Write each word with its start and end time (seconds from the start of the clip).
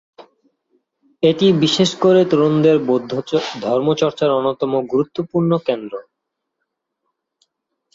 এটি 1.23 1.47
বিশেষ 1.63 1.89
করে 2.03 2.21
তরুণদের 2.31 2.77
বৌদ্ধ 2.87 3.11
ধর্ম 3.61 3.87
চর্চার 4.01 4.29
অন্যতম 4.31 4.71
গুরুত্বপূর্ণ 4.91 5.51
কেন্দ্র। 5.67 5.93